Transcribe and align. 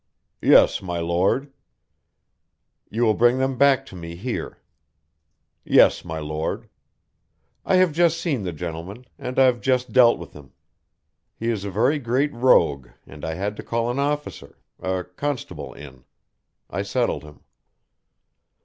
"Yes, 0.41 0.81
my 0.81 0.97
Lord." 0.97 1.53
"You 2.89 3.03
will 3.03 3.13
bring 3.13 3.37
them 3.37 3.55
back 3.55 3.85
to 3.85 3.95
me 3.95 4.15
here." 4.15 4.57
"Yes, 5.63 6.03
my 6.03 6.17
Lord." 6.17 6.67
"I 7.67 7.75
have 7.75 7.91
just 7.91 8.19
seen 8.19 8.41
the 8.41 8.51
gentleman, 8.51 9.05
and 9.19 9.37
I've 9.37 9.61
just 9.61 9.93
dealt 9.93 10.17
with 10.17 10.33
him. 10.33 10.53
He 11.37 11.49
is 11.49 11.65
a 11.65 11.69
very 11.69 11.99
great 11.99 12.33
rogue 12.33 12.87
and 13.05 13.23
I 13.23 13.35
had 13.35 13.55
to 13.57 13.63
call 13.63 13.91
an 13.91 13.99
officer 13.99 14.57
a 14.79 15.03
constable 15.03 15.71
in. 15.73 16.03
I 16.67 16.81
settled 16.81 17.21
him." 17.23 17.41